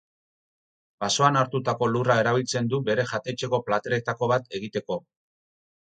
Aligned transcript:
Basoan 1.05 1.37
hartutako 1.41 1.91
lurra 1.93 2.17
erabiltzen 2.23 2.73
du 2.73 2.81
bere 2.91 3.07
jatetxeko 3.13 3.63
plateretako 3.71 4.35
bat 4.37 4.53
egiteko. 4.63 5.03